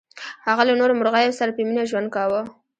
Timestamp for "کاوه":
2.15-2.41